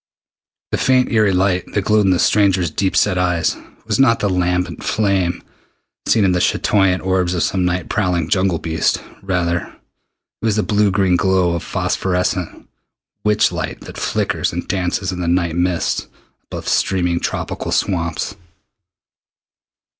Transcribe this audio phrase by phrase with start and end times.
[0.71, 3.55] The faint eery light that glowed in the stranger's deep set eyes
[3.85, 5.43] was not the lambent flame
[6.07, 8.99] seen in the chatoyant orbs of some night prowling jungle beast.
[9.21, 9.75] Rather
[10.41, 12.67] was it the blue green glow of phosphorescent
[13.23, 16.07] witch light that flickers and dances in the night mists
[16.47, 18.33] above steaming tropical swamps.